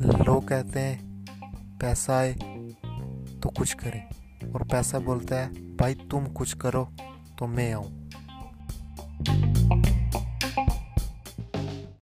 [0.00, 1.24] लोग कहते हैं,
[1.80, 2.32] पैसा आए
[3.42, 6.84] तो कुछ करें। और पैसा बोलता है, भाई तुम कुछ करो
[7.38, 8.03] तो मैं आऊँ।